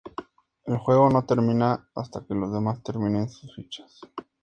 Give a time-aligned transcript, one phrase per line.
[0.65, 4.01] El juego no termina hasta que los demás terminen sus fichas.